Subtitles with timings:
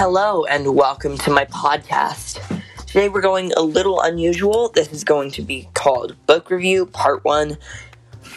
[0.00, 2.38] Hello and welcome to my podcast.
[2.86, 4.68] Today we're going a little unusual.
[4.68, 7.58] This is going to be called Book Review Part 1.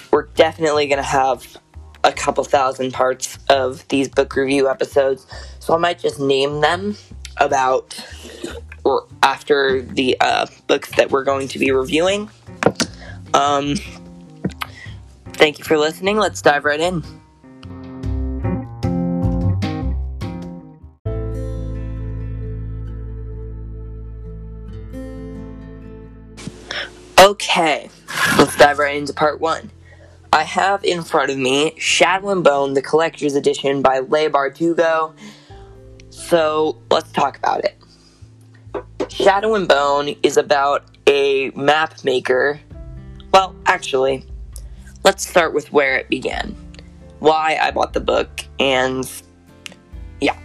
[0.09, 1.57] We're definitely going to have
[2.03, 5.27] a couple thousand parts of these book review episodes,
[5.59, 6.97] so I might just name them
[7.37, 7.95] about
[8.83, 12.27] or after the uh, books that we're going to be reviewing.
[13.35, 13.75] Um,
[15.33, 16.17] thank you for listening.
[16.17, 17.20] Let's dive right in.
[27.41, 27.89] Okay,
[28.37, 29.71] let's dive right into part one.
[30.31, 35.15] I have in front of me Shadow and Bone, the collector's edition by Leigh Bardugo.
[36.11, 37.81] So let's talk about it.
[39.09, 42.59] Shadow and Bone is about a map maker.
[43.33, 44.23] Well, actually,
[45.03, 46.55] let's start with where it began.
[47.17, 49.11] Why I bought the book, and
[50.19, 50.37] yeah.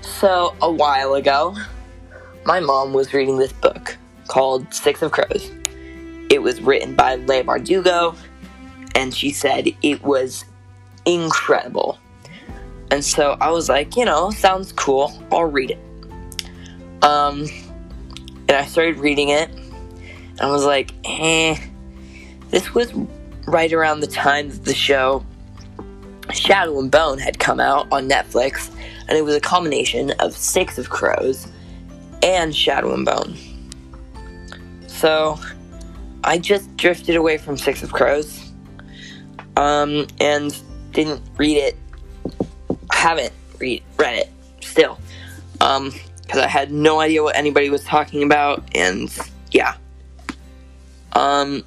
[0.00, 1.54] So, a while ago,
[2.44, 3.96] my mom was reading this book
[4.28, 5.50] called Six of Crows.
[6.30, 8.16] It was written by Leigh Bardugo,
[8.94, 10.44] and she said it was
[11.04, 11.98] incredible.
[12.90, 15.12] And so I was like, you know, sounds cool.
[15.32, 15.78] I'll read it.
[17.02, 17.46] Um,
[18.48, 19.50] and I started reading it.
[19.50, 21.56] And I was like, eh.
[22.50, 22.92] This was
[23.46, 25.24] right around the time that the show
[26.32, 28.70] Shadow and Bone had come out on Netflix,
[29.08, 31.48] and it was a combination of Six of Crows
[32.22, 33.36] and Shadow and Bone.
[34.94, 35.38] So
[36.22, 38.52] I just drifted away from Six of Crows
[39.56, 40.56] um, and
[40.92, 41.76] didn't read it.
[42.90, 44.98] I haven't read read it still,
[45.60, 49.14] um, because I had no idea what anybody was talking about, and
[49.50, 49.74] yeah.
[51.12, 51.64] Um,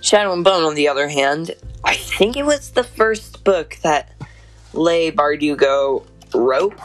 [0.00, 1.54] Shadow and Bone, on the other hand,
[1.84, 4.12] I think it was the first book that
[4.72, 6.78] Leigh Bardugo wrote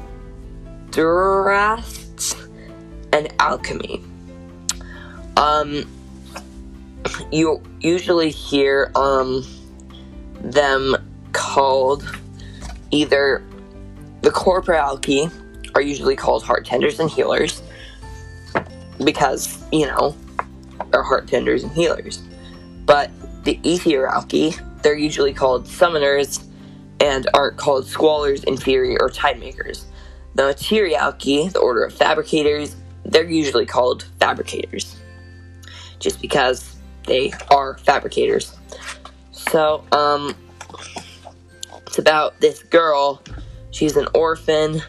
[0.91, 2.35] Durasts
[3.13, 4.03] and Alkemi.
[5.37, 5.89] Um,
[7.31, 9.45] you usually hear um
[10.41, 10.95] them
[11.31, 12.03] called
[12.91, 13.43] either
[14.21, 15.31] the Corporalki
[15.75, 17.61] are usually called heart tenders and healers
[19.03, 20.15] because, you know,
[20.91, 22.21] they're heart tenders and healers.
[22.85, 23.11] But
[23.43, 26.43] the Etherealki, they're usually called summoners
[26.99, 29.85] and aren't called squallers, Inferni, or tide makers.
[30.35, 34.95] The Materialki, the order of fabricators, they're usually called fabricators.
[35.99, 38.55] Just because they are fabricators.
[39.31, 40.35] So, um,
[41.87, 43.21] it's about this girl.
[43.71, 44.81] She's an orphan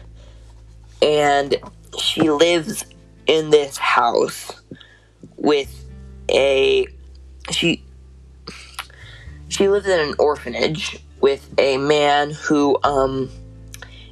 [1.03, 1.57] and
[1.99, 2.85] she lives
[3.27, 4.51] in this house
[5.35, 5.85] with
[6.31, 6.87] a
[7.51, 7.83] she
[9.49, 13.29] she lives in an orphanage with a man who um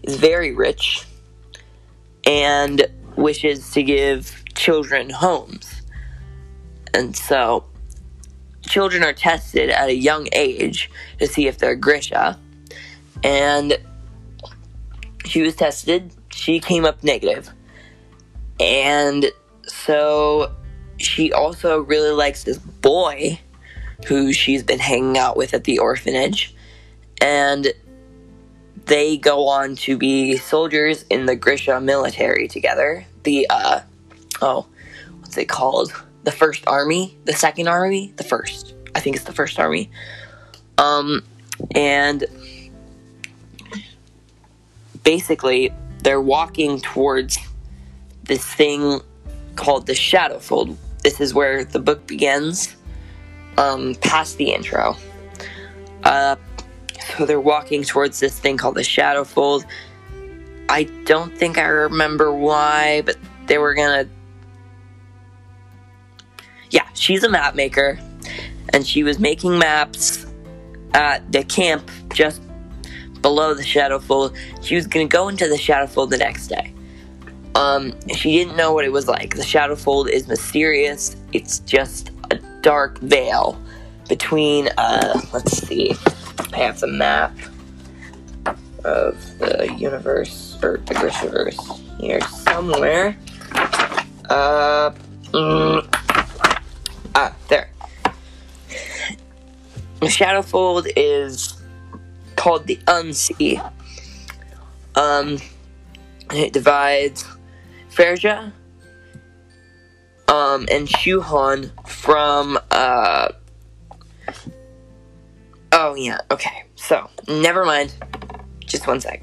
[0.04, 1.06] is very rich
[2.26, 5.82] and wishes to give children homes.
[6.94, 7.66] And so
[8.64, 12.38] children are tested at a young age to see if they're Grisha.
[13.24, 13.78] And
[15.26, 17.52] she was tested she came up negative.
[18.60, 19.32] And
[19.68, 20.52] so
[20.98, 23.40] she also really likes this boy
[24.08, 26.56] who she's been hanging out with at the orphanage.
[27.22, 27.72] And
[28.86, 33.06] they go on to be soldiers in the Grisha military together.
[33.22, 33.82] The, uh,
[34.42, 34.66] oh,
[35.20, 35.94] what's it called?
[36.24, 37.20] The first army?
[37.26, 38.14] The second army?
[38.16, 38.74] The first.
[38.96, 39.92] I think it's the first army.
[40.80, 41.24] Um,
[41.76, 42.26] And
[45.04, 45.72] basically,
[46.02, 47.38] they're walking towards
[48.24, 49.02] this thing
[49.56, 50.78] called the Shadowfold.
[51.04, 52.76] This is where the book begins,
[53.58, 54.96] um, past the intro.
[56.04, 56.36] Uh,
[57.18, 59.66] so they're walking towards this thing called the Shadowfold.
[60.70, 63.18] I don't think I remember why, but
[63.48, 64.08] they were gonna.
[66.70, 68.00] Yeah, she's a map maker,
[68.70, 70.26] and she was making maps
[70.94, 72.42] at the camp just
[73.22, 74.36] below the Shadowfold.
[74.62, 76.74] She was gonna go into the Shadowfold the next day.
[77.56, 79.36] Um, she didn't know what it was like.
[79.36, 81.16] The Shadowfold is mysterious.
[81.34, 83.62] It's just a dark veil
[84.08, 84.70] between.
[84.78, 85.96] Uh, let's see.
[86.54, 87.34] I have the map
[88.84, 93.18] of the universe or the Grishaverse here somewhere.
[94.30, 94.92] Uh,
[95.32, 95.88] mm,
[97.16, 97.70] ah, there.
[100.00, 101.61] The Shadowfold is
[102.42, 103.72] called the Unsea.
[104.96, 105.38] Um,
[106.34, 107.24] it divides
[107.92, 108.52] Fjerda
[110.28, 113.30] um, and Shu Han from uh,
[115.72, 116.64] Oh yeah, okay.
[116.76, 117.94] So, never mind.
[118.66, 119.22] Just one sec.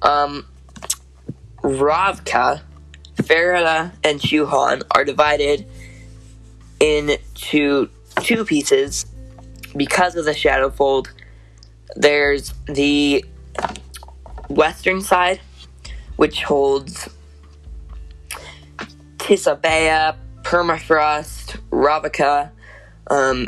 [0.00, 0.46] Um
[1.62, 2.62] Ravka,
[3.16, 5.66] Fjerda, and Shu Han are divided
[6.78, 9.06] into two pieces
[9.76, 11.08] because of the Shadowfold.
[11.96, 13.24] There's the
[14.48, 15.40] western side,
[16.16, 17.08] which holds
[19.18, 22.50] Tsibeya, Permafrost, Ravaka,
[23.08, 23.46] um,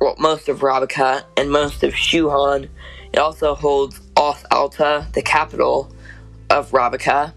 [0.00, 2.68] well, most of Ravaka and most of Shu Han.
[3.12, 5.90] It also holds Os Alta, the capital
[6.50, 7.32] of Ravaka,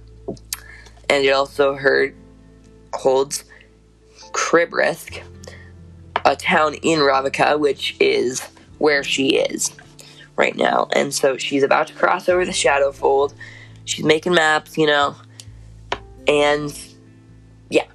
[1.10, 2.16] and it also heard,
[2.94, 3.46] holds
[4.32, 5.22] Kribirsk,
[6.26, 8.42] a town in Ravaka, which is
[8.78, 9.72] where she is
[10.36, 10.88] right now.
[10.94, 13.34] And so she's about to cross over the Shadow Fold.
[13.86, 15.16] She's making maps, you know,
[16.28, 16.78] and
[17.70, 17.86] yeah,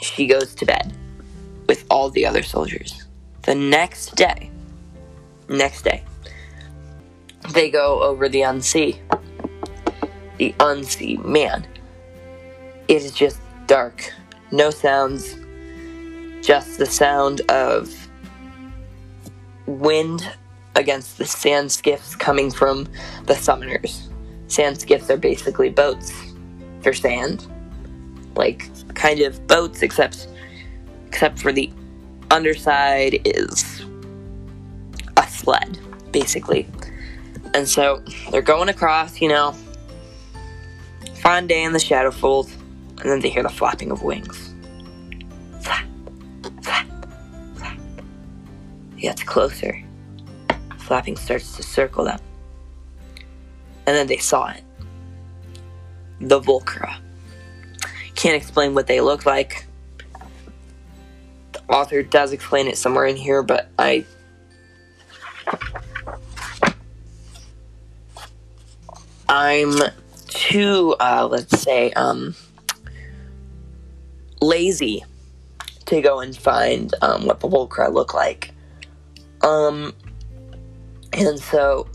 [0.00, 0.92] she goes to bed
[1.68, 3.06] with all the other soldiers.
[3.42, 4.50] The next day,
[5.48, 6.04] next day,
[7.52, 8.96] they go over the unsea.
[10.36, 11.66] The unsea, man,
[12.88, 14.12] it is just dark.
[14.52, 15.36] No sounds,
[16.42, 17.99] just the sound of
[19.70, 20.30] wind
[20.74, 22.84] against the sand skiffs coming from
[23.26, 24.08] the summoners.
[24.48, 26.12] Sand skiffs are basically boats
[26.82, 27.46] for sand,
[28.36, 30.28] like kind of boats, except
[31.06, 31.70] except for the
[32.30, 33.84] underside is
[35.16, 35.78] a sled,
[36.12, 36.68] basically.
[37.54, 39.54] And so they're going across, you know,
[41.16, 42.50] fine day in the Shadowfold,
[43.00, 44.49] and then they hear the flapping of wings.
[49.00, 49.82] Gets closer.
[50.78, 52.20] Flapping starts to circle them.
[53.86, 54.62] And then they saw it.
[56.20, 56.96] The Volcra.
[58.14, 59.66] Can't explain what they look like
[61.52, 64.04] The author does explain it somewhere in here, but I
[69.28, 69.72] I'm
[70.28, 72.34] too uh, let's say um,
[74.42, 75.04] lazy
[75.86, 78.52] to go and find um, what the Volcra look like.
[79.42, 79.94] Um,
[81.12, 81.88] and so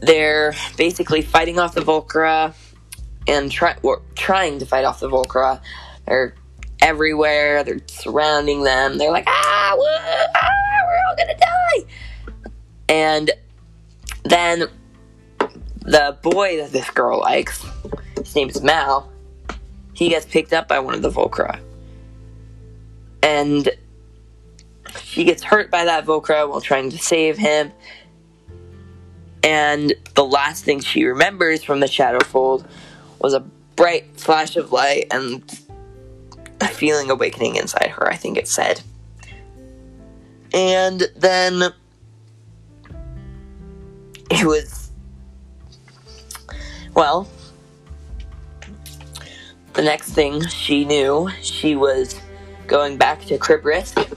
[0.00, 2.54] they're basically fighting off the Volcra
[3.26, 3.76] and try,
[4.14, 5.60] trying to fight off the Volcra.
[6.06, 6.34] They're
[6.80, 7.64] everywhere.
[7.64, 8.98] They're surrounding them.
[8.98, 10.48] They're like, ah, whoa, ah,
[10.86, 11.94] we're all gonna die.
[12.88, 13.30] And
[14.24, 14.66] then
[15.80, 17.64] the boy that this girl likes,
[18.16, 19.10] his name is Mal,
[19.94, 21.60] he gets picked up by one of the Volcra.
[23.22, 23.68] And
[25.02, 27.72] she gets hurt by that Volcra while trying to save him.
[29.42, 32.66] And the last thing she remembers from the Shadowfold
[33.20, 33.40] was a
[33.76, 35.42] bright flash of light and
[36.60, 38.80] a feeling awakening inside her, I think it said.
[40.52, 41.62] And then
[44.30, 44.90] it was,
[46.94, 47.28] well,
[49.74, 52.18] the next thing she knew, she was
[52.66, 54.16] going back to Kribirsk,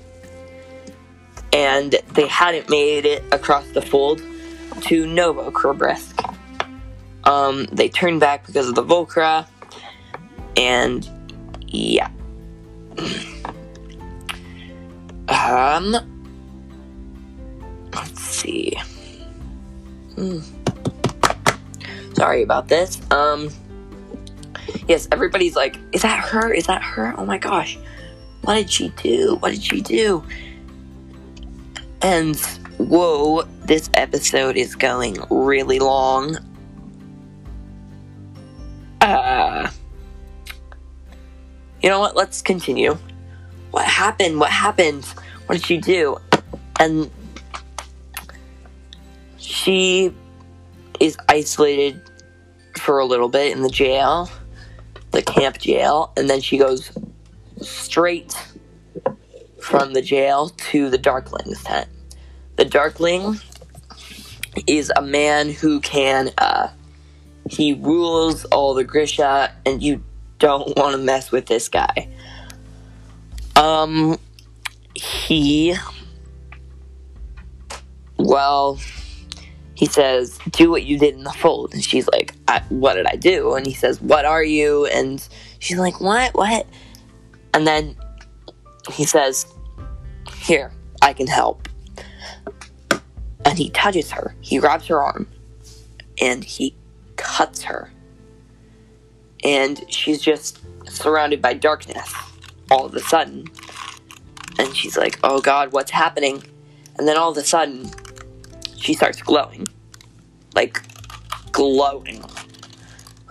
[1.58, 4.22] and they hadn't made it across the fold
[4.82, 5.52] to Novo.
[7.24, 9.48] Um, they turned back because of the Volcra,
[10.56, 11.10] and
[11.66, 12.10] yeah.
[15.30, 15.98] Um,
[17.92, 18.78] let's see.
[20.14, 20.40] Hmm.
[22.14, 23.02] Sorry about this.
[23.12, 23.50] Um,
[24.88, 26.54] yes, everybody's like, is that her?
[26.54, 27.16] Is that her?
[27.18, 27.80] Oh my gosh.
[28.44, 29.38] What did she do?
[29.40, 30.24] What did she do?
[32.02, 32.36] And
[32.78, 36.38] whoa, this episode is going really long.
[39.02, 39.70] Uh,
[41.82, 42.16] you know what?
[42.16, 42.98] Let's continue.
[43.72, 44.40] What happened?
[44.40, 45.06] What happened?
[45.46, 46.18] What did she do?
[46.80, 47.10] And
[49.38, 50.14] she
[51.00, 52.02] is isolated
[52.80, 54.30] for a little bit in the jail,
[55.12, 56.92] the camp jail, and then she goes
[57.62, 58.36] straight
[59.68, 61.90] from the jail to the Darkling's tent.
[62.56, 63.38] The Darkling
[64.66, 66.70] is a man who can, uh,
[67.50, 70.02] he rules all the Grisha, and you
[70.40, 72.08] don't want to mess with this guy.
[73.58, 74.18] Um,
[74.96, 75.76] he,
[78.18, 78.80] well,
[79.76, 81.74] he says, Do what you did in the fold.
[81.74, 82.34] And she's like,
[82.70, 83.56] What did I do?
[83.56, 84.86] And he says, What are you?
[84.86, 85.28] And
[85.60, 86.34] she's like, What?
[86.36, 86.66] What?
[87.54, 87.98] And then
[88.92, 89.46] he says,
[90.48, 91.68] Here, I can help.
[93.44, 94.34] And he touches her.
[94.40, 95.28] He grabs her arm
[96.22, 96.74] and he
[97.18, 97.92] cuts her.
[99.44, 102.14] And she's just surrounded by darkness
[102.72, 103.44] all of a sudden.
[104.58, 106.42] And she's like, Oh God, what's happening?
[106.98, 107.92] And then all of a sudden,
[108.78, 109.68] she starts glowing.
[110.56, 110.82] Like,
[111.52, 112.24] glowing.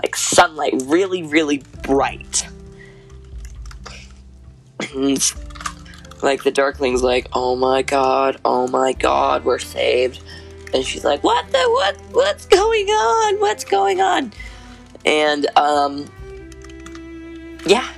[0.03, 2.47] Like sunlight, really, really bright.
[4.93, 5.33] And,
[6.23, 10.23] like, the Darkling's like, oh my god, oh my god, we're saved.
[10.75, 13.41] And she's like, what the, what, what's going on?
[13.41, 14.33] What's going on?
[15.05, 16.11] And, um,
[17.65, 17.89] yeah.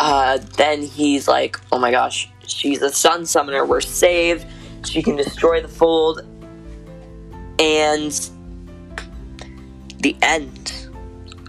[0.00, 4.46] Uh, then he's like, oh my gosh, she's a sun summoner, we're saved
[4.84, 6.20] she can destroy the fold,
[7.58, 8.30] and
[9.98, 10.88] the end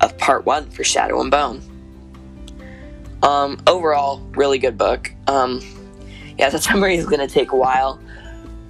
[0.01, 1.61] of part one for Shadow and Bone.
[3.21, 5.11] Um, overall, really good book.
[5.27, 5.61] Um,
[6.37, 7.99] yeah, the summary is going to take a while.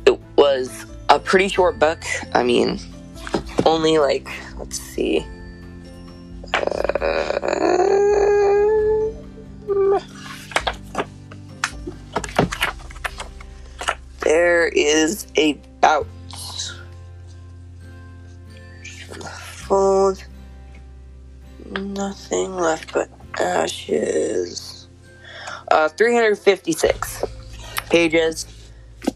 [0.05, 2.03] It was a pretty short book.
[2.33, 2.79] I mean,
[3.65, 4.27] only like,
[4.57, 5.25] let's see.
[6.53, 7.18] Uh,
[25.99, 27.25] 356
[27.89, 28.45] pages.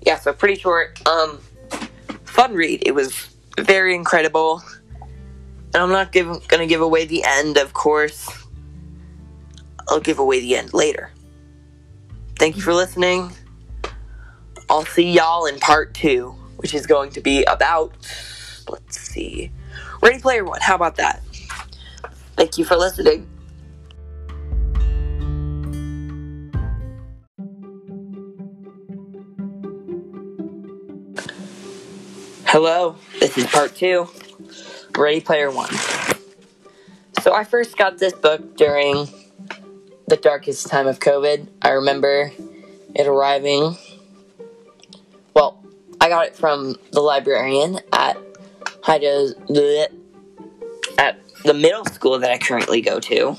[0.01, 0.99] Yeah, so pretty short.
[1.07, 1.39] Um,
[2.25, 2.83] fun read.
[2.85, 4.61] It was very incredible.
[5.73, 8.29] And I'm not give, gonna give away the end, of course.
[9.87, 11.11] I'll give away the end later.
[12.37, 13.31] Thank you for listening.
[14.69, 17.93] I'll see y'all in part two, which is going to be about,
[18.67, 19.53] let's see,
[20.01, 20.59] Ready Player One.
[20.59, 21.21] How about that?
[22.35, 23.32] Thank you for listening.
[32.53, 34.07] Hello, this is part two,
[34.95, 35.73] Ready Player One.
[37.23, 39.07] So I first got this book during
[40.07, 41.47] the darkest time of COVID.
[41.63, 42.31] I remember
[42.93, 43.75] it arriving
[45.33, 45.63] Well,
[45.99, 48.17] I got it from the librarian at
[50.99, 53.35] at the middle school that I currently go to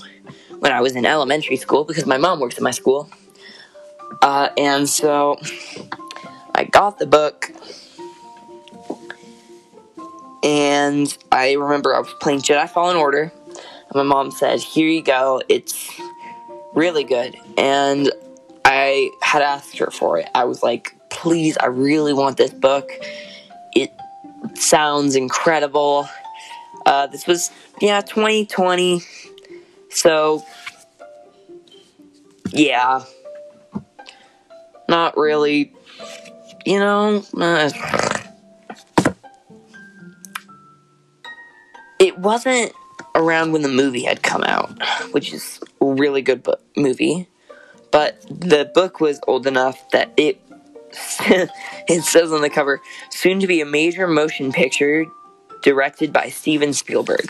[0.59, 3.09] when I was in elementary school because my mom works at my school.
[4.21, 5.39] Uh, and so
[6.53, 7.53] I got the book,
[10.45, 15.03] and I remember I was playing Jedi Fallen Order, and my mom said, Here you
[15.03, 15.91] go, it's
[16.75, 17.37] really good.
[17.57, 18.13] And
[18.65, 20.29] I had asked her for it.
[20.35, 22.91] I was like, please, I really want this book.
[23.75, 23.93] It
[24.55, 26.09] sounds incredible.
[26.85, 29.01] Uh, this was, yeah, 2020.
[29.91, 30.45] So,
[32.51, 33.05] yeah.
[34.89, 35.73] Not really,
[36.67, 37.25] you know.
[37.37, 37.71] Uh,
[42.15, 42.73] it wasn't
[43.15, 44.73] around when the movie had come out,
[45.13, 47.29] which is a really good book, movie.
[47.91, 50.41] But the book was old enough that it
[51.21, 52.81] it says on the cover,
[53.11, 55.07] soon to be a major motion picture
[55.63, 57.27] directed by Steven Spielberg.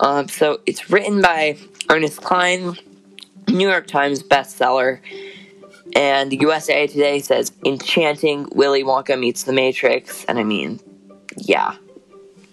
[0.00, 1.56] Um, so it's written by
[1.88, 2.76] Ernest Cline,
[3.48, 5.00] New York Times bestseller,
[5.94, 10.80] and USA Today says enchanting Willy Wonka meets the Matrix, and I mean,
[11.38, 11.76] yeah.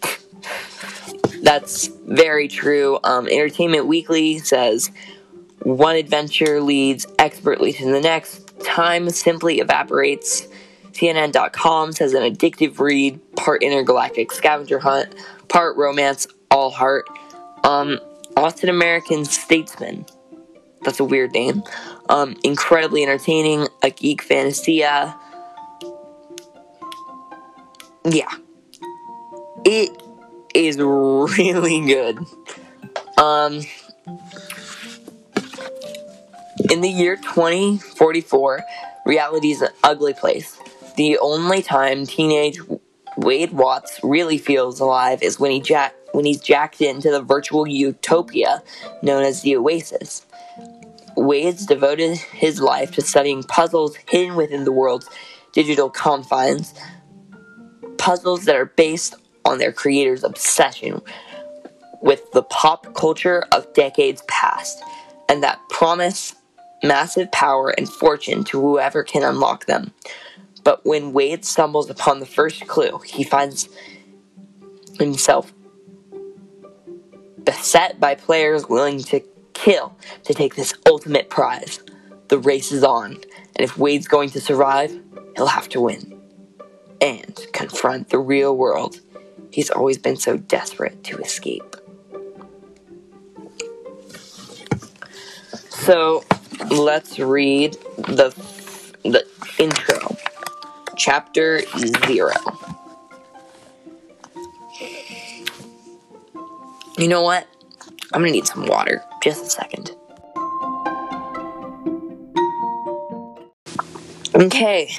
[1.44, 3.00] That's very true.
[3.04, 4.90] Um, Entertainment Weekly says
[5.60, 10.48] one adventure leads expertly to the next, time simply evaporates.
[10.94, 15.14] CNN.com says an addictive read, part intergalactic scavenger hunt,
[15.50, 17.08] part romance, all heart.
[17.66, 18.00] Um,
[18.38, 20.06] Austin American Statesman.
[20.84, 21.64] That's a weird name.
[22.08, 25.18] Um, incredibly entertaining, a geek fantasia.
[28.06, 28.32] yeah,
[29.66, 30.03] it
[30.54, 32.18] is really good.
[33.18, 33.62] Um,
[36.70, 38.64] in the year 2044,
[39.06, 40.58] reality is an ugly place.
[40.96, 42.60] The only time teenage
[43.18, 47.68] Wade Watts really feels alive is when he jack when he's jacked into the virtual
[47.68, 48.62] utopia
[49.02, 50.26] known as the Oasis.
[51.16, 55.10] Wade's devoted his life to studying puzzles hidden within the world's
[55.54, 56.74] digital confines,
[57.98, 61.02] puzzles that are based on their creator's obsession
[62.02, 64.84] with the pop culture of decades past,
[65.30, 66.36] and that promise
[66.84, 69.94] massive power and fortune to whoever can unlock them.
[70.64, 73.70] But when Wade stumbles upon the first clue, he finds
[75.00, 75.54] himself
[77.44, 79.22] beset by players willing to
[79.54, 81.80] kill to take this ultimate prize.
[82.30, 84.98] The race is on, and if Wade's going to survive,
[85.36, 86.20] he'll have to win.
[87.02, 89.02] And confront the real world
[89.54, 91.76] he's always been so desperate to escape.
[95.70, 96.24] So,
[96.72, 98.34] let's read the,
[99.04, 99.26] the
[99.60, 100.18] intro.
[100.98, 102.32] Chapter 0.
[106.98, 107.48] You know what?
[108.14, 109.04] I'm gonna need some water.
[109.22, 109.92] Just a second.
[114.36, 114.90] Okay,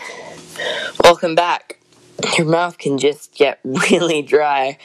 [1.02, 1.73] welcome back.
[2.36, 4.78] Your mouth can just get really dry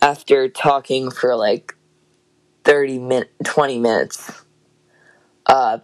[0.00, 1.74] after talking for like
[2.64, 4.44] 30 minutes, 20 minutes.
[5.46, 5.78] Uh,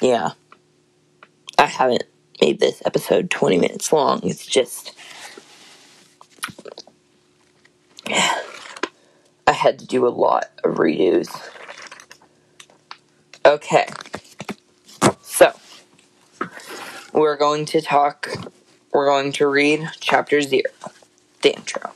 [0.00, 0.30] yeah.
[1.58, 2.04] I haven't
[2.40, 4.20] made this episode 20 minutes long.
[4.24, 4.92] It's just.
[9.46, 11.28] I had to do a lot of redos.
[13.44, 13.86] Okay.
[15.20, 15.52] So,
[17.12, 18.28] we're going to talk,
[18.92, 20.70] we're going to read chapter zero,
[21.42, 21.92] the intro.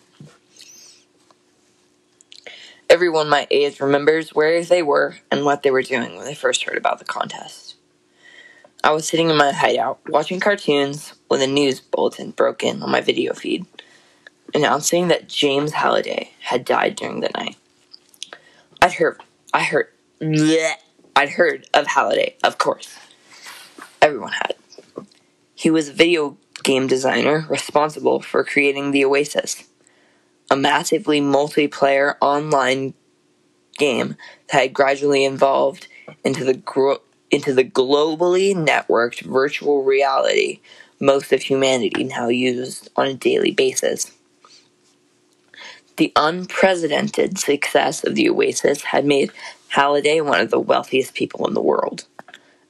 [2.88, 6.64] Everyone my age remembers where they were and what they were doing when they first
[6.64, 7.74] heard about the contest.
[8.82, 12.90] I was sitting in my hideout watching cartoons when the news bulletin broke in on
[12.90, 13.66] my video feed
[14.54, 17.56] announcing that James Halliday had died during the night.
[18.80, 19.20] I'd heard,
[19.52, 19.88] I heard,
[20.20, 20.72] bleh,
[21.14, 22.96] I'd heard of Halliday, of course.
[24.00, 24.54] Everyone had.
[25.54, 29.68] He was a video game designer responsible for creating the Oasis,
[30.50, 32.92] a massively multiplayer online
[33.78, 34.16] game
[34.50, 35.86] that had gradually evolved
[36.24, 40.60] into the gro- into the globally networked virtual reality
[40.98, 44.10] most of humanity now uses on a daily basis.
[45.98, 49.30] The unprecedented success of the Oasis had made
[49.68, 52.06] Halliday one of the wealthiest people in the world.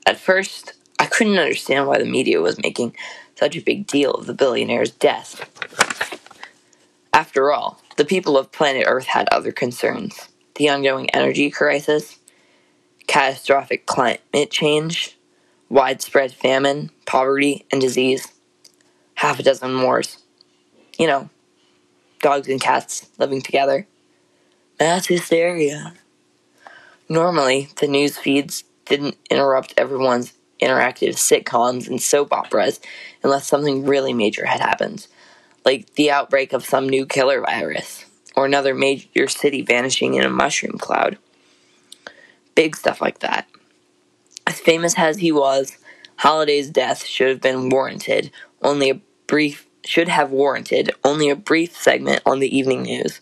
[0.06, 2.94] At first, I couldn't understand why the media was making
[3.36, 5.48] such a big deal of the billionaire's death.
[7.12, 12.18] After all, the people of planet Earth had other concerns the ongoing energy crisis,
[13.06, 15.16] catastrophic climate change,
[15.68, 18.32] widespread famine, poverty, and disease,
[19.16, 20.18] half a dozen wars.
[20.98, 21.28] You know,
[22.20, 23.86] dogs and cats living together.
[24.80, 25.94] Mass hysteria.
[27.08, 32.80] Normally, the news feeds didn't interrupt everyone's interactive sitcoms and soap operas
[33.22, 35.06] unless something really major had happened,
[35.64, 40.30] like the outbreak of some new killer virus, or another major city vanishing in a
[40.30, 41.18] mushroom cloud.
[42.54, 43.46] Big stuff like that.
[44.46, 45.76] As famous as he was,
[46.16, 48.30] Halliday's death should have been warranted
[48.62, 53.20] only a brief should have warranted only a brief segment on the evening news,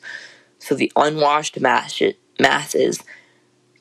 [0.59, 3.03] so the unwashed masses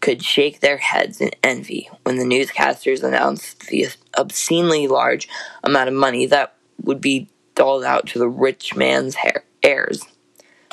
[0.03, 3.87] could shake their heads in envy when the newscasters announced the
[4.17, 5.29] obscenely large
[5.63, 9.15] amount of money that would be doled out to the rich man's
[9.63, 10.03] heirs.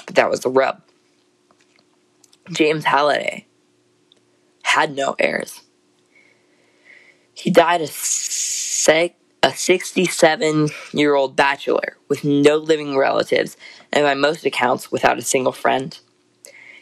[0.05, 0.83] But that was the rub.
[2.51, 3.47] James Halliday
[4.65, 5.61] had no heirs.
[7.33, 9.15] He died a sec-
[9.45, 13.57] a 67 year old bachelor with no living relatives
[13.93, 16.01] and by most accounts without a single friend.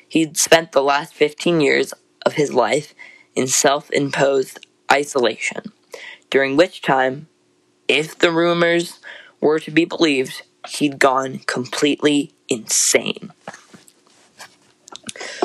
[0.08, 1.92] He'd spent the last 15 years
[2.29, 2.95] of his life
[3.35, 5.73] in self imposed isolation,
[6.31, 7.27] during which time,
[7.88, 9.01] if the rumors
[9.41, 13.33] were to be believed, he'd gone completely insane.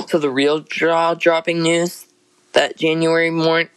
[0.07, 2.05] So, the real jaw dropping news
[2.51, 3.69] that January morning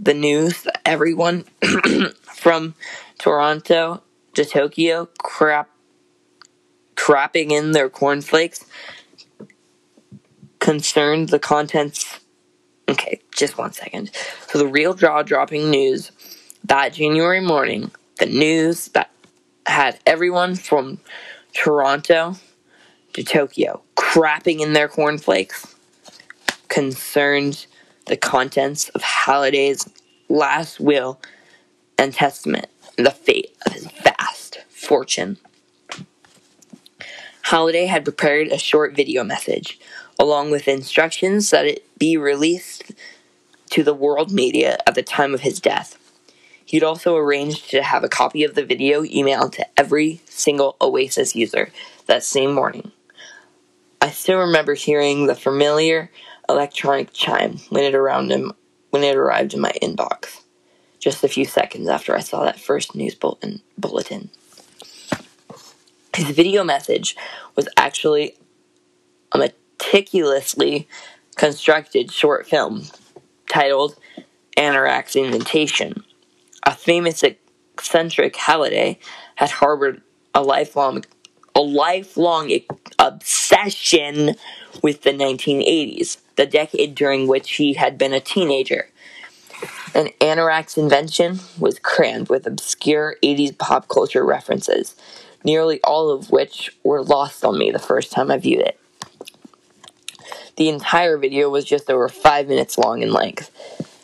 [0.00, 1.44] the news that everyone
[2.22, 2.74] from
[3.18, 4.02] Toronto
[4.34, 5.68] to Tokyo crap
[6.96, 8.64] crapping in their cornflakes
[10.62, 12.20] concerned the contents
[12.88, 14.10] okay just one second
[14.46, 16.12] so the real jaw dropping news
[16.62, 19.10] that january morning the news that
[19.66, 20.98] had everyone from
[21.52, 22.36] Toronto
[23.12, 25.74] to Tokyo crapping in their cornflakes
[26.68, 27.66] concerned
[28.06, 29.88] the contents of Halliday's
[30.28, 31.20] last will
[31.98, 35.36] and testament and the fate of his vast fortune.
[37.42, 39.78] Halliday had prepared a short video message,
[40.18, 42.92] along with instructions that it be released
[43.70, 45.98] to the world media at the time of his death.
[46.64, 51.34] He'd also arranged to have a copy of the video emailed to every single Oasis
[51.34, 51.70] user
[52.06, 52.92] that same morning.
[54.00, 56.10] I still remember hearing the familiar
[56.48, 58.52] electronic chime when it around him
[58.90, 60.42] when it arrived in my inbox.
[60.98, 64.30] Just a few seconds after I saw that first news bulletin bulletin.
[66.14, 67.16] His video message
[67.56, 68.36] was actually
[69.32, 69.38] a
[69.82, 70.88] meticulously
[71.36, 72.84] constructed short film
[73.50, 73.96] titled
[74.56, 76.04] Anorak's Invitation.
[76.64, 78.98] A famous eccentric Halliday
[79.36, 80.02] had harbored
[80.34, 81.04] a lifelong
[81.54, 82.50] a lifelong
[82.98, 84.36] obsession
[84.82, 88.88] with the 1980s, the decade during which he had been a teenager.
[89.94, 94.96] And Anorak's invention was crammed with obscure 80s pop culture references,
[95.44, 98.80] nearly all of which were lost on me the first time I viewed it.
[100.56, 103.50] The entire video was just over five minutes long in length,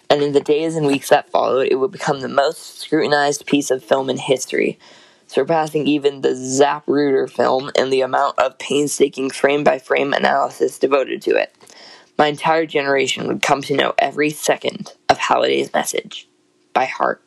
[0.09, 3.71] and in the days and weeks that followed, it would become the most scrutinized piece
[3.71, 4.79] of film in history,
[5.27, 11.21] surpassing even the Zapruder film in the amount of painstaking frame by frame analysis devoted
[11.23, 11.55] to it.
[12.17, 16.27] My entire generation would come to know every second of Halliday's message
[16.73, 17.23] by heart.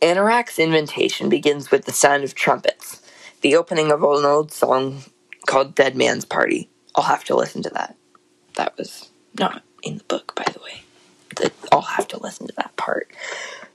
[0.00, 2.99] Anorak's invitation begins with the sound of trumpets,
[3.40, 5.02] the opening of an old song
[5.46, 6.68] called Dead Man's Party.
[6.94, 7.96] I'll have to listen to that.
[8.56, 10.82] That was not in the book, by the way.
[11.72, 13.08] I'll have to listen to that part.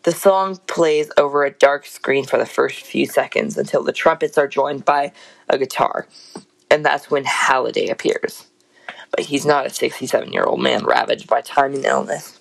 [0.04, 4.38] The song plays over a dark screen for the first few seconds until the trumpets
[4.38, 5.14] are joined by
[5.50, 6.08] a guitar
[6.70, 8.48] and that's when Halliday appears.
[9.12, 12.40] But he's not a 67 year old man ravaged by time and illness.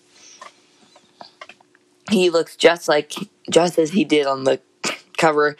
[2.10, 3.14] He looks just like,
[3.50, 4.60] just as he did on the
[5.16, 5.56] cover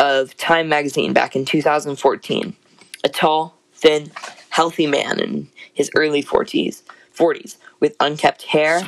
[0.00, 2.56] of Time magazine back in 2014.
[3.04, 4.10] A tall, thin,
[4.48, 6.82] healthy man in his early 40s,
[7.16, 8.82] 40s with unkept hair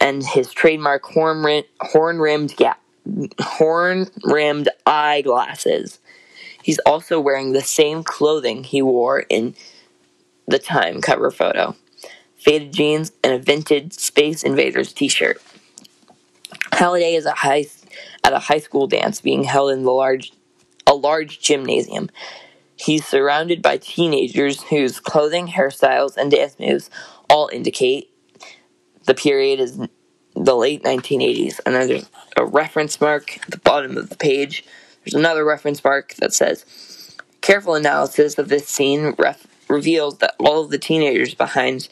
[0.00, 2.54] and his trademark horn-rimmed, horn-rimmed
[3.40, 5.98] horn-rimmed eyeglasses
[6.62, 9.54] He's also wearing the same clothing he wore in
[10.46, 11.76] the Time cover photo
[12.36, 15.40] faded jeans and a vintage Space Invaders t shirt.
[16.72, 17.66] Halliday is a high,
[18.24, 20.32] at a high school dance being held in the large,
[20.86, 22.10] a large gymnasium.
[22.76, 26.90] He's surrounded by teenagers whose clothing, hairstyles, and dance moves
[27.28, 28.08] all indicate
[29.04, 29.78] the period is
[30.34, 31.60] the late 1980s.
[31.66, 34.64] And then there's a reference mark at the bottom of the page
[35.04, 36.64] there's another reference mark that says,
[37.40, 41.88] Careful analysis of this scene ref- reveals that all of the teenagers behind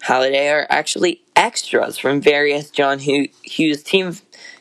[0.00, 4.16] Halliday are actually extras from various John Hughes team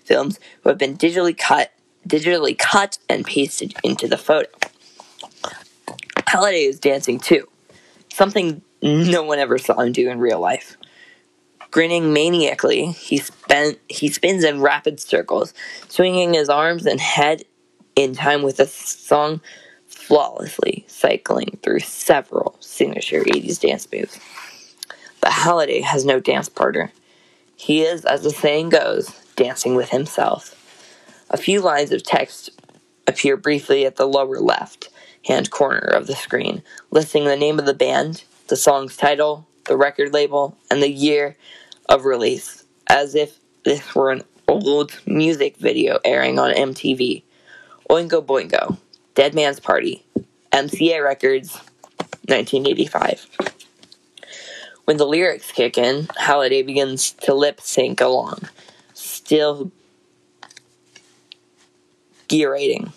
[0.06, 1.74] films who have been digitally cut,
[2.08, 4.50] digitally cut and pasted into the photo.
[6.28, 7.48] Halliday is dancing too,
[8.12, 10.78] something no one ever saw him do in real life.
[11.72, 15.54] Grinning maniacally, he, spent, he spins in rapid circles,
[15.90, 17.44] swinging his arms and head
[17.96, 19.42] in time with the song
[19.88, 24.20] flawlessly cycling through several signature 80s dance moves.
[25.22, 26.92] But Halliday has no dance partner.
[27.56, 30.62] He is, as the saying goes, dancing with himself.
[31.30, 32.50] A few lines of text
[33.08, 34.90] appear briefly at the lower left
[35.26, 39.76] hand corner of the screen, listing the name of the band, the song's title, the
[39.76, 41.36] record label, and the year
[41.90, 47.24] of release, as if this were an old music video airing on MTV.
[47.90, 48.78] Oingo Boingo,
[49.16, 50.06] Dead Man's Party,
[50.52, 51.56] MCA Records,
[52.28, 53.28] 1985.
[54.86, 58.50] When the lyrics kick in, Halliday begins to lip sync along,
[59.26, 59.72] still
[62.30, 62.94] gyrating.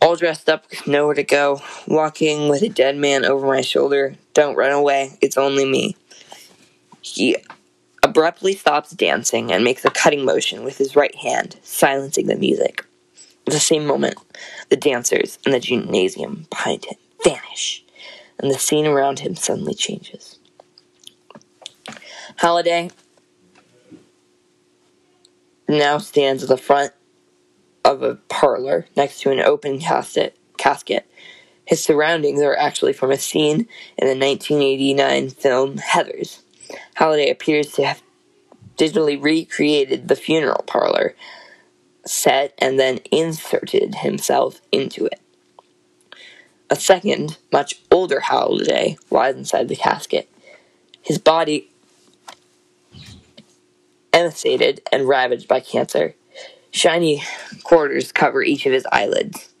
[0.00, 4.16] All dressed up, nowhere to go, walking with a dead man over my shoulder.
[4.34, 5.96] Don't run away, it's only me.
[7.02, 7.36] He
[8.02, 12.84] abruptly stops dancing and makes a cutting motion with his right hand, silencing the music.
[13.46, 14.16] At the same moment,
[14.70, 17.84] the dancers in the gymnasium behind him vanish,
[18.38, 20.38] and the scene around him suddenly changes.
[22.36, 22.90] Halliday
[25.78, 26.92] now stands at the front
[27.84, 30.36] of a parlor next to an open casket.
[30.56, 31.06] casket.
[31.64, 36.42] His surroundings are actually from a scene in the 1989 film Heathers.
[36.94, 38.02] Halliday appears to have
[38.76, 41.14] digitally recreated the funeral parlor
[42.04, 45.20] set and then inserted himself into it.
[46.70, 50.28] A second, much older Halliday lies inside the casket.
[51.02, 51.70] His body
[54.12, 56.14] emaciated and ravaged by cancer.
[56.70, 57.22] Shiny
[57.64, 59.52] quarters cover each of his eyelids.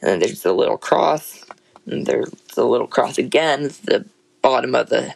[0.00, 1.44] And then there's the little cross,
[1.86, 4.06] and there's the little cross again at the
[4.42, 5.14] bottom of the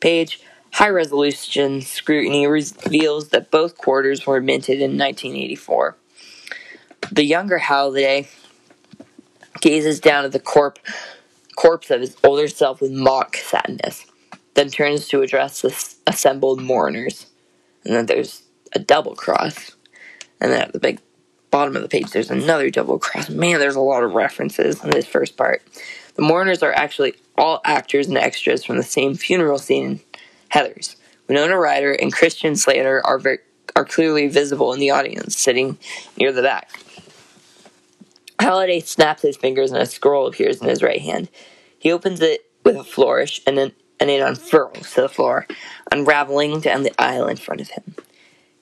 [0.00, 0.40] page.
[0.72, 5.96] High resolution scrutiny reveals that both quarters were minted in 1984.
[7.10, 8.28] The younger Halliday
[9.60, 10.78] gazes down at the corp-
[11.56, 14.06] corpse of his older self with mock sadness,
[14.54, 17.26] then turns to address the assembled mourners.
[17.84, 19.72] And then there's a double cross.
[20.40, 21.00] And then at the big
[21.50, 23.28] bottom of the page, there's another double cross.
[23.28, 25.62] Man, there's a lot of references in this first part.
[26.14, 30.00] The mourners are actually all actors and extras from the same funeral scene
[30.52, 30.96] Heathers.
[31.28, 33.38] Winona Ryder and Christian Slater are very,
[33.76, 35.78] are clearly visible in the audience, sitting
[36.16, 36.70] near the back.
[38.40, 41.28] Halliday snaps his fingers and a scroll appears in his right hand.
[41.78, 45.46] He opens it with a flourish and, then, and it unfurls to the floor,
[45.90, 47.94] unraveling down the aisle in front of him.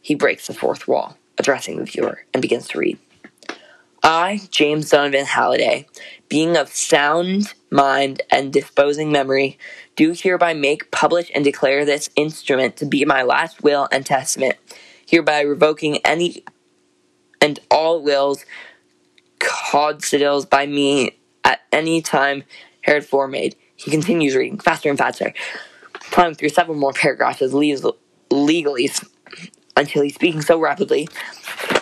[0.00, 2.98] He breaks the fourth wall, addressing the viewer, and begins to read.
[4.02, 5.86] I, James Donovan Halliday,
[6.28, 9.58] being of sound mind and disposing memory,
[9.96, 14.56] do hereby make, publish, and declare this instrument to be my last will and testament,
[15.06, 16.44] hereby revoking any
[17.40, 18.44] and all wills,
[19.38, 22.44] codicils by me at any time
[22.82, 23.56] heretofore made.
[23.76, 25.32] He continues reading faster and faster,
[26.10, 27.84] plowing through several more paragraphs leaves
[28.30, 29.08] legalese
[29.76, 31.08] until he's speaking so rapidly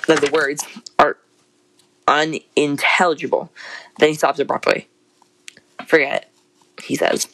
[0.06, 0.64] that the words
[0.98, 1.16] are
[2.06, 3.52] unintelligible.
[3.98, 4.88] Then he stops abruptly.
[5.86, 7.28] Forget it, he says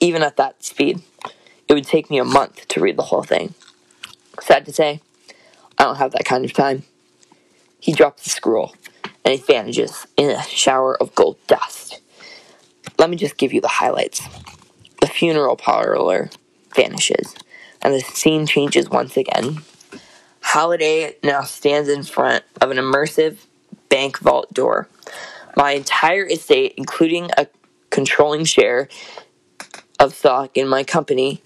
[0.00, 1.02] even at that speed.
[1.68, 3.54] It would take me a month to read the whole thing.
[4.40, 5.00] Sad to say,
[5.78, 6.84] I don't have that kind of time.
[7.80, 8.74] He drops the scroll,
[9.24, 12.00] and it vanishes in a shower of gold dust.
[12.98, 14.22] Let me just give you the highlights.
[15.16, 16.28] Funeral parlor
[16.74, 17.34] vanishes,
[17.80, 19.62] and the scene changes once again.
[20.40, 23.38] Halliday now stands in front of an immersive
[23.88, 24.90] bank vault door.
[25.56, 27.46] My entire estate, including a
[27.88, 28.90] controlling share,
[29.98, 31.42] of stock in my company,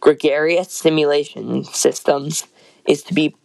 [0.00, 2.46] Gregarious Simulation Systems,
[2.88, 3.36] is to be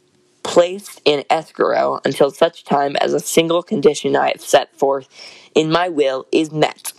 [0.43, 5.09] placed in escrow until such time as a single condition I have set forth
[5.53, 6.93] in my will is met.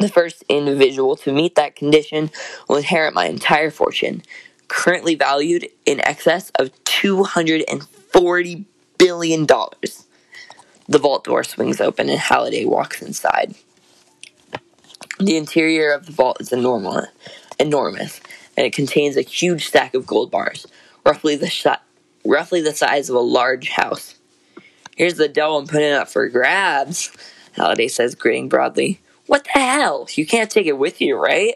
[0.00, 2.30] The first individual to meet that condition
[2.68, 4.22] will inherit my entire fortune,
[4.66, 8.64] currently valued in excess of $240
[8.96, 9.46] billion.
[9.46, 13.54] The vault door swings open and Halliday walks inside.
[15.18, 17.08] The interior of the vault is enormous,
[17.58, 18.22] enormous,
[18.56, 20.66] and it contains a huge stack of gold bars,
[21.04, 21.78] roughly the
[22.24, 24.14] roughly the size of a large house.
[24.96, 27.10] Here's the dough I'm putting up for grabs,
[27.52, 29.00] Halliday says, grinning broadly.
[29.30, 30.08] What the hell?
[30.16, 31.54] You can't take it with you, right?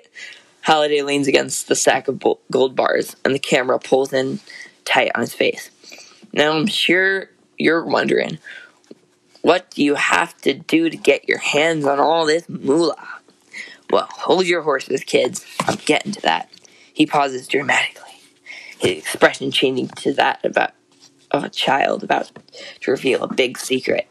[0.60, 4.38] Halliday leans against the stack of gold bars, and the camera pulls in
[4.84, 5.72] tight on his face.
[6.32, 8.38] Now I'm sure you're wondering,
[9.42, 13.08] what do you have to do to get your hands on all this moolah?
[13.90, 15.44] Well, hold your horses, kids.
[15.66, 16.52] I'm getting to that.
[16.92, 18.20] He pauses dramatically,
[18.78, 20.74] his expression changing to that about
[21.32, 22.30] of a child about
[22.82, 24.06] to reveal a big secret.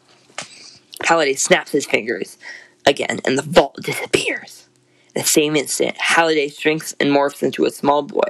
[1.05, 2.37] Halliday snaps his fingers
[2.85, 4.67] again, and the vault disappears.
[5.15, 8.29] In the same instant, Halliday shrinks and morphs into a small boy,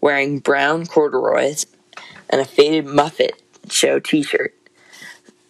[0.00, 1.66] wearing brown corduroys
[2.30, 3.32] and a faded Muppet
[3.68, 4.54] Show t-shirt.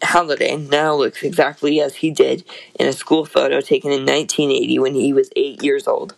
[0.02, 2.44] Halliday now looks exactly as he did
[2.78, 6.16] in a school photo taken in 1980 when he was eight years old.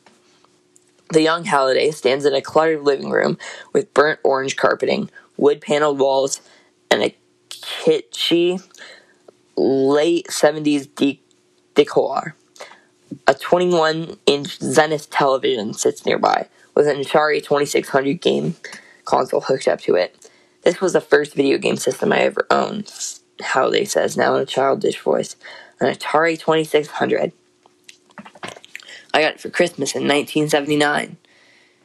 [1.11, 3.39] The young Halliday stands in a cluttered living room
[3.73, 6.41] with burnt orange carpeting, wood paneled walls,
[6.91, 7.15] and a
[7.51, 8.63] kitschy
[9.57, 11.21] late 70s de-
[11.75, 12.37] decor.
[13.27, 18.57] A 21 inch Zenith television sits nearby, with an Atari 2600 game
[19.05, 20.31] console hooked up to it.
[20.63, 22.91] This was the first video game system I ever owned,
[23.41, 25.37] Halliday says, now in a childish voice.
[25.81, 27.33] An Atari 2600.
[29.13, 31.17] I got it for Christmas in 1979.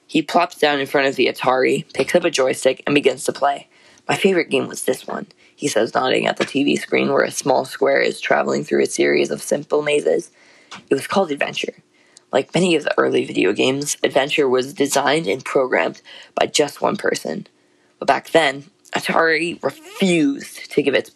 [0.08, 3.34] He plops down in front of the Atari, picks up a joystick, and begins to
[3.34, 3.68] play.
[4.08, 5.28] My favorite game was this one,
[5.60, 8.86] he says, nodding at the TV screen where a small square is traveling through a
[8.86, 10.32] series of simple mazes.
[10.90, 11.74] It was called Adventure.
[12.32, 16.02] Like many of the early video games, Adventure was designed and programmed
[16.34, 17.46] by just one person.
[17.98, 21.12] But back then, Atari refused to give its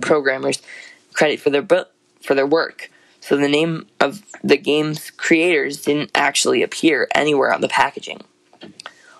[0.00, 0.60] programmers
[1.12, 1.84] credit for their bu-
[2.20, 7.60] for their work, so the name of the game's creators didn't actually appear anywhere on
[7.60, 8.22] the packaging.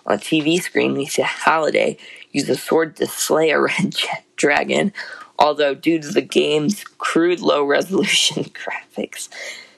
[0.05, 1.97] On TV screen, we see Halliday
[2.35, 3.97] use a sword to slay a red
[4.37, 4.92] dragon,
[5.38, 9.31] although due to the game's crude low resolution graphics,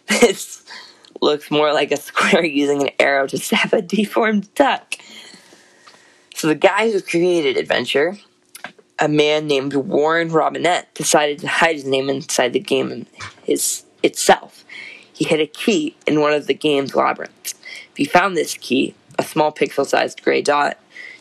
[0.08, 0.64] this
[1.20, 4.96] looks more like a square using an arrow to stab a deformed duck.
[6.34, 8.18] So the guy who created Adventure,
[8.98, 13.06] a man named Warren Robinett, decided to hide his name inside the game
[13.44, 14.64] his, itself.
[15.12, 17.54] He hid a key in one of the game's labyrinths.
[17.92, 20.76] If you found this key, a small pixel-sized gray dot,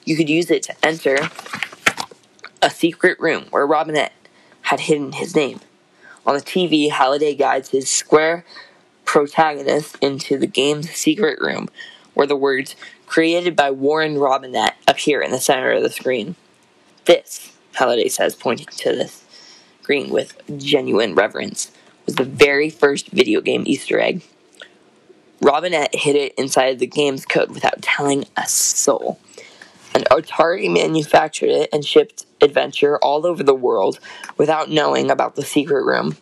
[0.06, 1.18] you could use it to enter
[2.62, 4.12] a secret room where Robinett
[4.62, 5.60] had hidden his name.
[6.26, 8.46] On the TV, Halliday guides his square
[9.04, 11.70] protagonist into the game's secret room,
[12.14, 16.36] where the words created by Warren Robinett appear in the center of the screen.
[17.06, 19.12] This, Halliday says, pointing to the
[19.82, 21.72] screen with genuine reverence,
[22.06, 24.24] was the very first video game Easter egg.
[25.42, 29.20] Robinett hid it inside the game's code without telling a soul.
[29.96, 33.98] And Atari manufactured it and shipped Adventure all over the world
[34.38, 36.18] without knowing about the secret room.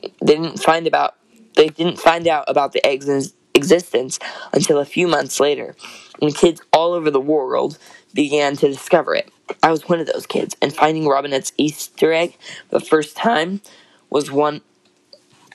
[0.00, 1.14] They didn't find about
[1.54, 4.18] they didn't find out about the egg's existence
[4.54, 5.76] until a few months later,
[6.20, 7.76] when kids all over the world
[8.14, 9.30] began to discover it.
[9.62, 12.38] I was one of those kids, and finding Robinett's Easter egg
[12.70, 13.60] the first time
[14.08, 14.62] was one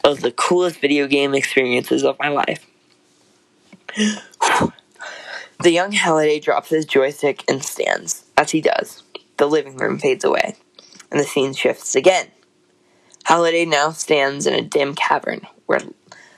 [0.03, 2.67] of the coolest video game experiences of my life.
[5.59, 8.25] The young Halliday drops his joystick and stands.
[8.37, 9.03] As he does,
[9.37, 10.55] the living room fades away,
[11.11, 12.27] and the scene shifts again.
[13.25, 15.81] Halliday now stands in a dim cavern where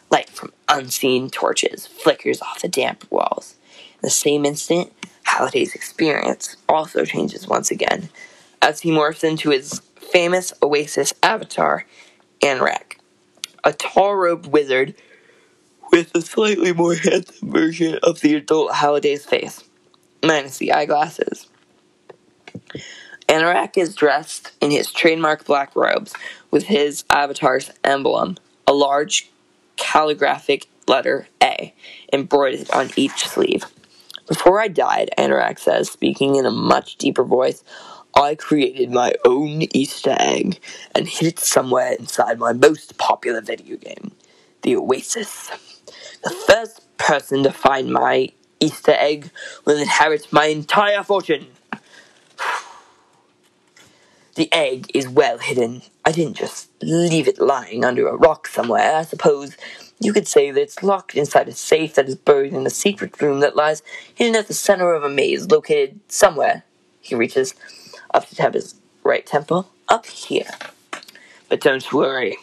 [0.09, 3.55] light from unseen torches flickers off the damp walls.
[3.95, 4.91] In the same instant,
[5.23, 8.09] Halliday's experience also changes once again
[8.61, 11.85] as he morphs into his famous Oasis avatar,
[12.41, 12.97] Anorak,
[13.63, 14.95] a tall robed wizard
[15.91, 19.63] with a slightly more handsome version of the adult Halliday's face,
[20.23, 21.47] minus the eyeglasses.
[23.27, 26.13] Anorak is dressed in his trademark black robes
[26.51, 29.29] with his avatar's emblem a large
[29.77, 31.73] calligraphic letter A
[32.11, 33.65] embroidered on each sleeve.
[34.27, 37.63] Before I died, Anorak says, speaking in a much deeper voice,
[38.15, 40.59] I created my own Easter egg
[40.93, 44.11] and hid it somewhere inside my most popular video game,
[44.63, 45.51] the Oasis.
[46.23, 48.29] The first person to find my
[48.59, 49.31] Easter egg
[49.65, 51.47] will inherit my entire fortune.
[54.35, 55.81] The egg is well hidden.
[56.05, 58.95] I didn't just leave it lying under a rock somewhere.
[58.95, 59.57] I suppose
[59.99, 63.21] you could say that it's locked inside a safe that is buried in a secret
[63.21, 63.83] room that lies
[64.15, 66.63] hidden at the center of a maze located somewhere.
[67.01, 67.53] He reaches
[68.13, 69.69] up to tap his right temple.
[69.89, 70.51] Up here.
[71.49, 72.37] But don't worry.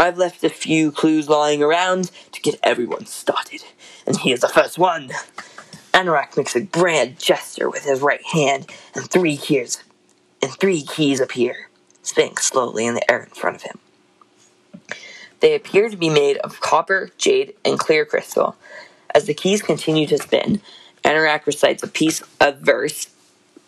[0.00, 3.62] I've left a few clues lying around to get everyone started.
[4.06, 5.10] And here's the first one.
[5.92, 9.84] Anorak makes a grand gesture with his right hand, and three keys
[10.40, 11.68] and three keys appear,
[12.02, 13.78] spinning slowly in the air in front of him.
[15.40, 18.56] They appear to be made of copper, jade, and clear crystal.
[19.14, 20.62] As the keys continue to spin,
[21.04, 23.10] Anorak recites a piece of verse,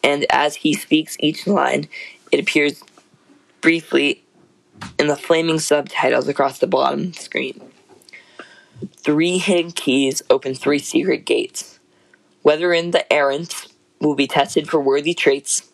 [0.03, 1.89] and as he speaks each line,
[2.31, 2.83] it appears
[3.61, 4.22] briefly
[4.99, 7.61] in the flaming subtitles across the bottom screen.
[8.97, 11.79] Three hidden keys open three secret gates.
[12.43, 13.69] Whether in the errant
[14.01, 15.73] will be tested for worthy traits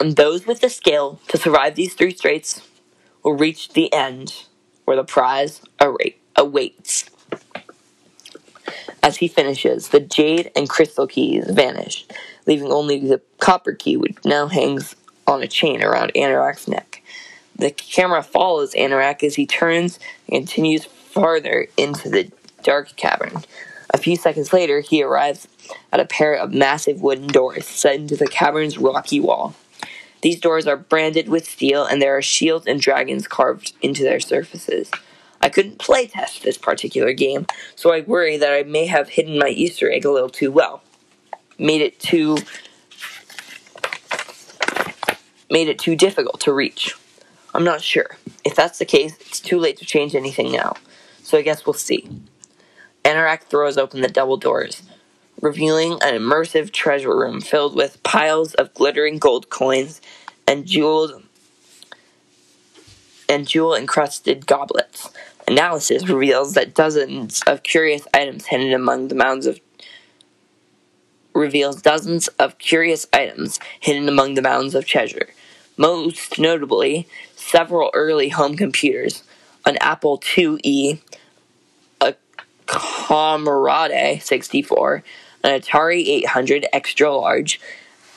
[0.00, 2.66] and those with the skill to survive these three straits
[3.22, 4.46] will reach the end
[4.86, 5.60] where the prize
[6.36, 7.10] awaits.
[9.02, 12.06] As he finishes, the jade and crystal keys vanish,
[12.46, 16.89] leaving only the copper key, which now hangs on a chain around Anorak's neck.
[17.60, 23.44] The camera follows Anorak as he turns and continues farther into the dark cavern.
[23.92, 25.46] A few seconds later, he arrives
[25.92, 29.54] at a pair of massive wooden doors set into the cavern's rocky wall.
[30.22, 34.20] These doors are branded with steel, and there are shields and dragons carved into their
[34.20, 34.90] surfaces.
[35.42, 37.46] I couldn't playtest this particular game,
[37.76, 40.82] so I worry that I may have hidden my Easter egg a little too well.
[41.58, 42.38] Made it too
[45.50, 46.94] made it too difficult to reach.
[47.54, 48.16] I'm not sure.
[48.44, 50.74] If that's the case, it's too late to change anything now.
[51.22, 52.08] So I guess we'll see.
[53.04, 54.82] Anorak throws open the double doors,
[55.40, 60.00] revealing an immersive treasure room filled with piles of glittering gold coins
[60.46, 61.22] and jeweled
[63.28, 65.08] and jewel encrusted goblets.
[65.46, 69.60] Analysis reveals that dozens of curious items hidden among the mounds of
[71.32, 75.28] reveals dozens of curious items hidden among the mounds of treasure.
[75.76, 77.08] Most notably,
[77.50, 79.22] several early home computers,
[79.66, 81.00] an Apple IIe,
[82.00, 82.14] a
[82.66, 85.02] Commodore 64,
[85.42, 87.60] an Atari 800 extra large,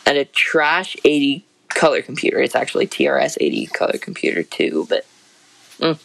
[0.06, 2.40] and a Trash 80 color computer.
[2.40, 5.06] It's actually TRS 80 color computer too, but
[5.80, 6.00] mm.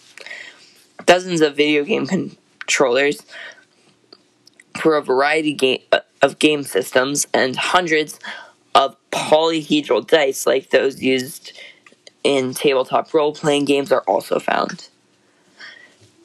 [1.05, 3.23] dozens of video game controllers
[4.81, 8.19] for a variety game, uh, of game systems and hundreds
[8.75, 11.53] of polyhedral dice like those used
[12.29, 14.89] in tabletop role playing games are also found.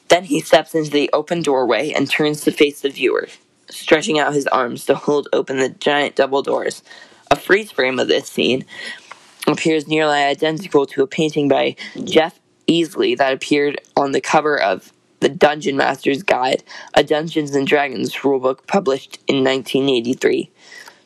[0.08, 3.28] Then he steps into the open doorway and turns to face the viewer,
[3.70, 6.82] stretching out his arms to hold open the giant double doors.
[7.30, 8.66] A freeze frame of this scene
[9.46, 11.74] appears nearly identical to a painting by
[12.04, 12.38] Jeff
[12.68, 18.14] Easley that appeared on the cover of the Dungeon Master's Guide, a Dungeons and Dragons
[18.16, 20.50] rulebook published in 1983.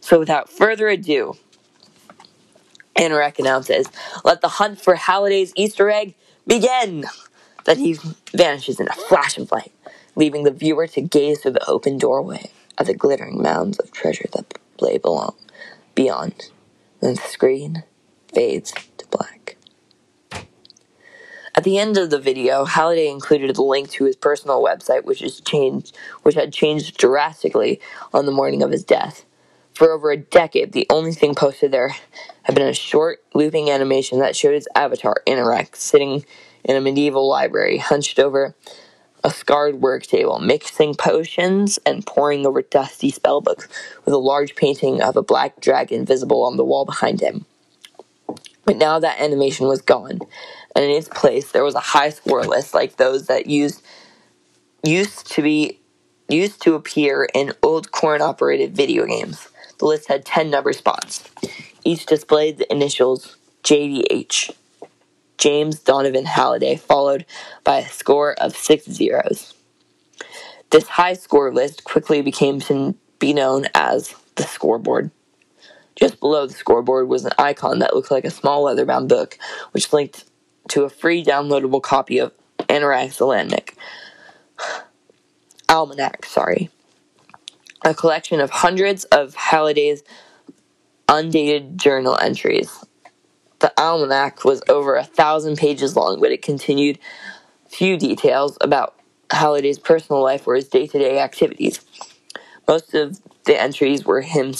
[0.00, 1.36] So without further ado,
[2.98, 3.86] Anorak announces,
[4.24, 6.14] Let the hunt for Halliday's Easter egg
[6.46, 7.06] begin!
[7.64, 7.96] Then he
[8.34, 9.72] vanishes in a flash of light,
[10.16, 14.26] leaving the viewer to gaze through the open doorway at the glittering mounds of treasure
[14.32, 15.36] that lay below,
[15.94, 16.50] beyond.
[17.00, 17.84] Then the screen
[18.32, 19.56] fades to black.
[21.54, 25.20] At the end of the video, Halliday included a link to his personal website, which
[25.20, 27.80] has changed, which had changed drastically
[28.14, 29.24] on the morning of his death.
[29.78, 31.94] For over a decade, the only thing posted there
[32.42, 36.24] had been a short, looping animation that showed his avatar, Anorak, sitting
[36.64, 38.56] in a medieval library, hunched over
[39.22, 43.68] a scarred work table, mixing potions and poring over dusty spellbooks,
[44.04, 47.46] with a large painting of a black dragon visible on the wall behind him.
[48.64, 50.18] But now that animation was gone,
[50.74, 53.80] and in its place there was a high score list like those that used
[54.82, 55.78] used to be
[56.28, 59.46] used to appear in old coin operated video games.
[59.78, 61.24] The list had 10 number spots.
[61.84, 64.54] Each displayed the initials JDH.
[65.38, 67.24] James Donovan Halliday, followed
[67.64, 69.54] by a score of six zeros.
[70.70, 75.10] This high score list quickly became to be known as the scoreboard.
[75.96, 79.38] Just below the scoreboard was an icon that looked like a small leather bound book,
[79.72, 80.24] which linked
[80.68, 82.32] to a free downloadable copy of
[82.68, 83.74] Almanac.
[85.68, 86.70] Almanac, sorry.
[87.84, 90.02] A collection of hundreds of Halliday's
[91.08, 92.84] undated journal entries.
[93.60, 96.98] The almanac was over a thousand pages long, but it contained
[97.68, 98.94] few details about
[99.30, 101.80] Halliday's personal life or his day to day activities.
[102.66, 104.52] Most of the entries were him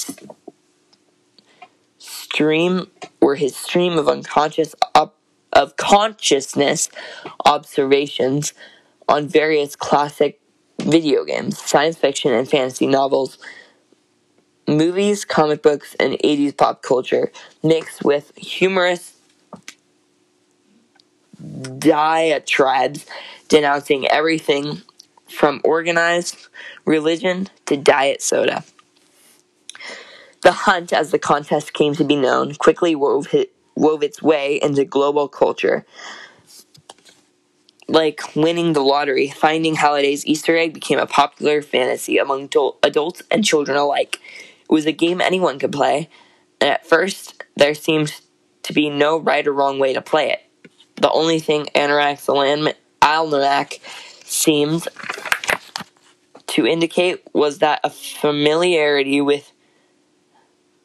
[1.98, 2.86] stream
[3.20, 4.74] were his stream of unconscious
[5.52, 6.88] of consciousness
[7.44, 8.52] observations
[9.08, 10.40] on various classic
[10.82, 13.38] video games, science fiction and fantasy novels,
[14.66, 19.14] movies, comic books, and 80s pop culture mixed with humorous
[21.78, 23.06] diatribes
[23.48, 24.82] denouncing everything
[25.28, 26.48] from organized
[26.84, 28.64] religion to diet soda.
[30.42, 33.28] The hunt, as the contest came to be known, quickly wove,
[33.74, 35.84] wove its way into global culture.
[37.90, 42.50] Like winning the lottery, finding Halliday's Easter egg became a popular fantasy among
[42.82, 44.20] adults and children alike.
[44.60, 46.10] It was a game anyone could play,
[46.60, 48.20] and at first there seemed
[48.64, 50.40] to be no right or wrong way to play it.
[50.96, 52.28] The only thing Anorak's
[53.00, 53.80] almanac
[54.22, 54.86] seemed
[56.48, 59.50] to indicate was that a familiarity with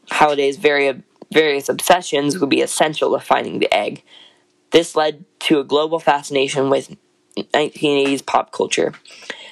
[0.10, 4.04] Halliday's various obsessions would be essential to finding the egg.
[4.74, 6.96] This led to a global fascination with
[7.38, 8.94] 1980s pop culture.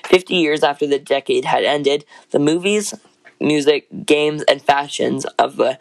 [0.05, 2.95] Fifty years after the decade had ended, the movies,
[3.39, 5.77] music, games, and fashions of the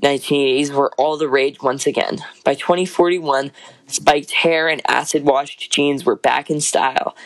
[0.00, 2.18] 1980s were all the rage once again.
[2.44, 3.50] By 2041,
[3.88, 7.16] spiked hair and acid washed jeans were back in style,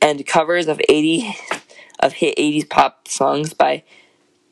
[0.00, 1.36] and covers of 80
[1.98, 3.82] of hit 80s pop songs by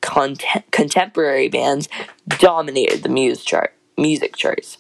[0.01, 1.89] contemporary bands
[2.27, 4.79] dominated the chart, music charts.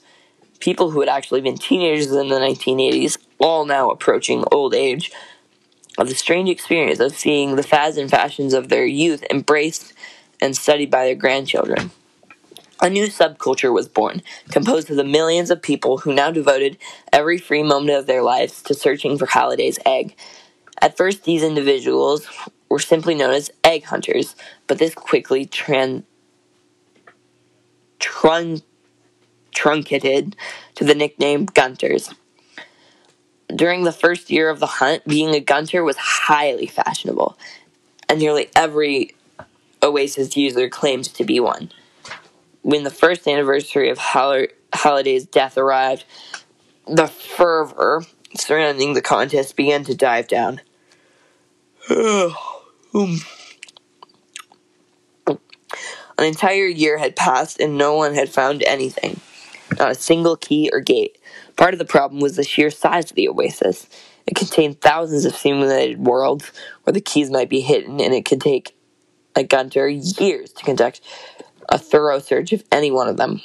[0.61, 5.11] People who had actually been teenagers in the 1980s, all now approaching old age,
[5.99, 9.93] of the strange experience of seeing the fads and fashions of their youth embraced
[10.41, 11.91] and studied by their grandchildren.
[12.83, 16.79] A new subculture was born, composed of the millions of people who now devoted
[17.13, 20.15] every free moment of their lives to searching for Halliday's egg.
[20.81, 22.27] At first, these individuals
[22.71, 24.35] were simply known as egg hunters,
[24.67, 26.05] but this quickly tran-
[27.99, 28.63] trun-
[29.61, 30.35] truncated
[30.75, 32.15] to the nickname Gunters.
[33.55, 37.37] During the first year of the hunt, being a Gunter was highly fashionable,
[38.09, 39.15] and nearly every
[39.83, 41.71] Oasis user claimed to be one.
[42.63, 46.07] When the first anniversary of Halliday's death arrived,
[46.87, 48.05] the fervor
[48.35, 50.63] surrounding the contest began to dive down.
[51.91, 52.31] An
[56.19, 59.21] entire year had passed and no one had found anything.
[59.79, 61.18] Not a single key or gate.
[61.57, 63.89] Part of the problem was the sheer size of the oasis.
[64.27, 66.53] It contained thousands of simulated worlds
[66.85, 68.77] where the keys might be hidden, and it could take
[69.37, 71.01] a gunter years to conduct
[71.68, 73.41] a thorough search of any one of them.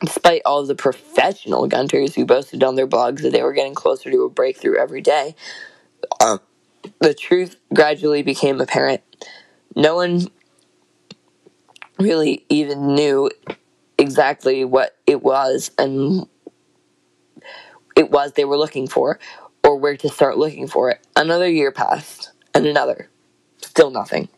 [0.00, 4.10] Despite all the professional gunters who boasted on their blogs that they were getting closer
[4.10, 5.34] to a breakthrough every day,
[6.20, 6.38] uh,
[7.00, 9.02] the truth gradually became apparent.
[9.74, 10.28] No one
[11.98, 13.30] really even knew
[13.98, 16.26] exactly what it was and
[17.96, 19.18] it was they were looking for
[19.64, 21.00] or where to start looking for it.
[21.16, 23.08] Another year passed and another.
[23.62, 24.28] Still nothing.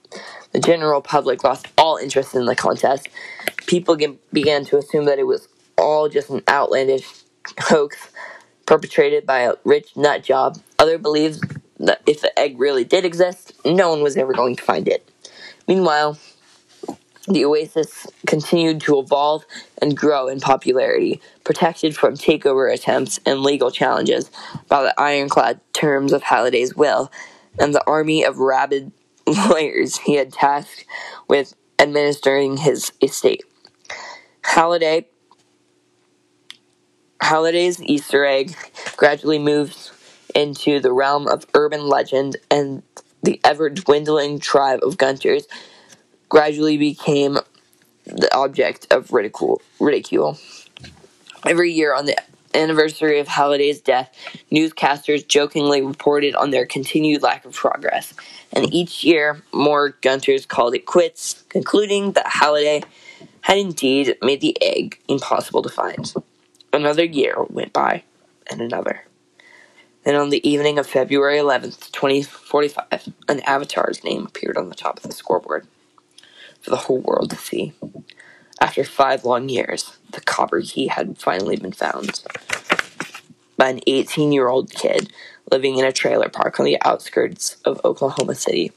[0.52, 3.09] The general public lost all interest in the contest.
[3.66, 3.96] People
[4.32, 7.06] began to assume that it was all just an outlandish
[7.61, 8.11] hoax
[8.66, 10.59] perpetrated by a rich nut job.
[10.78, 14.62] Other believed that if the egg really did exist, no one was ever going to
[14.62, 15.11] find it.
[15.66, 16.18] Meanwhile,
[17.29, 19.45] the oasis continued to evolve
[19.81, 24.31] and grow in popularity, protected from takeover attempts and legal challenges
[24.68, 27.11] by the ironclad terms of Halliday's will
[27.59, 28.93] and the army of rabid
[29.26, 30.85] lawyers he had tasked
[31.29, 33.45] with administering his estate.
[34.43, 35.07] Halliday
[37.20, 38.55] Halliday's Easter egg
[38.97, 39.93] gradually moves
[40.35, 42.83] into the realm of urban legend, and
[43.22, 45.47] the ever dwindling tribe of Gunters
[46.29, 47.39] gradually became
[48.05, 49.61] the object of ridicule.
[49.81, 50.39] ridicule.
[51.47, 52.16] Every year on the
[52.55, 54.14] anniversary of Halliday's death,
[54.51, 58.14] newscasters jokingly reported on their continued lack of progress,
[58.53, 62.83] and each year more Gunters called it quits, concluding that Halliday
[63.43, 66.12] had indeed made the egg impossible to find.
[66.72, 68.03] Another year went by,
[68.51, 69.05] and another.
[70.05, 74.97] Then on the evening of February 11th, 2045, an avatar's name appeared on the top
[74.97, 75.66] of the scoreboard
[76.61, 77.72] for the whole world to see.
[78.61, 82.22] After five long years, the copper key had finally been found
[83.56, 85.12] by an 18 year old kid
[85.50, 88.72] living in a trailer park on the outskirts of Oklahoma City.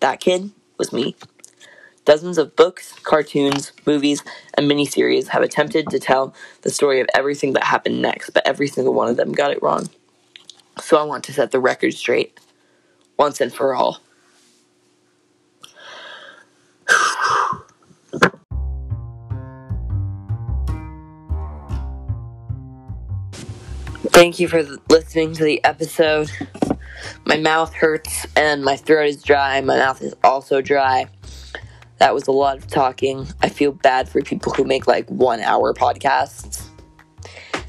[0.00, 1.16] That kid was me.
[2.04, 7.52] Dozens of books, cartoons, movies, and miniseries have attempted to tell the story of everything
[7.52, 9.88] that happened next, but every single one of them got it wrong.
[10.80, 12.40] So I want to set the record straight,
[13.16, 14.00] once and for all.
[24.12, 26.30] Thank you for listening to the episode.
[27.24, 29.60] My mouth hurts and my throat is dry.
[29.62, 31.06] My mouth is also dry.
[31.96, 33.26] That was a lot of talking.
[33.40, 36.66] I feel bad for people who make like one hour podcasts.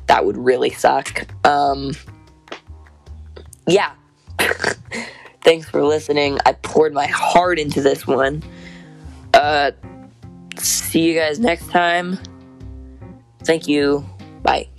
[0.08, 1.26] That would really suck.
[1.48, 1.94] Um,
[3.66, 3.94] yeah.
[5.44, 6.40] Thanks for listening.
[6.46, 8.44] I poured my heart into this one.
[9.34, 9.72] Uh,
[10.58, 12.20] see you guys next time.
[13.44, 14.06] Thank you.
[14.42, 14.73] Bye.